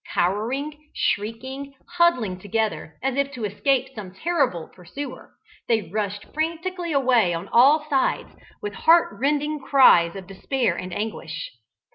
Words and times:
Cowering, 0.15 0.89
shrieking, 0.95 1.75
huddling 1.87 2.39
together 2.39 2.97
as 3.03 3.15
if 3.17 3.31
to 3.33 3.45
escape 3.45 3.93
some 3.93 4.11
terrible 4.15 4.67
pursuer, 4.67 5.29
they 5.67 5.91
rushed 5.91 6.25
frantically 6.33 6.91
away 6.91 7.35
on 7.35 7.47
all 7.49 7.87
sides, 7.87 8.31
with 8.63 8.73
heart 8.73 9.09
rending 9.19 9.59
cries 9.59 10.15
of 10.15 10.25
despair 10.25 10.75
and 10.75 10.91
anguish. 10.91 11.51